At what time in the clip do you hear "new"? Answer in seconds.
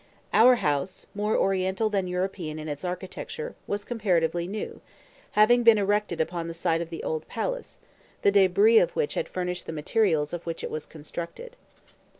4.47-4.81